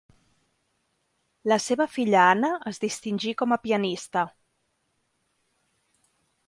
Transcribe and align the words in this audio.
La 1.53 1.57
seva 1.65 1.87
filla 1.97 2.23
Anna 2.31 2.51
es 2.73 2.83
distingí 2.87 3.35
com 3.43 3.55
a 3.55 3.61
pianista. 3.67 4.27